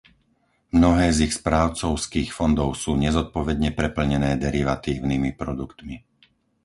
[0.77, 5.95] Mnohé z ich správcovských fondov sú nezodpovedne preplnené derivatívnymi produktmi.